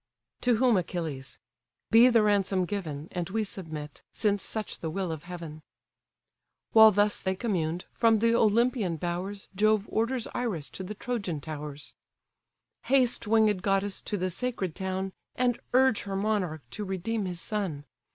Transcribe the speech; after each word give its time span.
To 0.41 0.55
whom 0.55 0.77
Achilles: 0.77 1.37
"Be 1.91 2.09
the 2.09 2.23
ransom 2.23 2.65
given, 2.65 3.07
And 3.11 3.29
we 3.29 3.43
submit, 3.43 4.01
since 4.11 4.41
such 4.41 4.79
the 4.79 4.89
will 4.89 5.11
of 5.11 5.25
heaven." 5.25 5.61
While 6.71 6.89
thus 6.89 7.21
they 7.21 7.35
communed, 7.35 7.85
from 7.93 8.17
the 8.17 8.33
Olympian 8.33 8.97
bowers 8.97 9.47
Jove 9.53 9.85
orders 9.91 10.27
Iris 10.33 10.69
to 10.69 10.81
the 10.81 10.95
Trojan 10.95 11.39
towers: 11.39 11.93
"Haste, 12.85 13.27
winged 13.27 13.61
goddess! 13.61 14.01
to 14.01 14.17
the 14.17 14.31
sacred 14.31 14.73
town, 14.73 15.13
And 15.35 15.59
urge 15.71 16.01
her 16.01 16.15
monarch 16.15 16.63
to 16.71 16.83
redeem 16.83 17.25
his 17.25 17.39
son. 17.39 17.85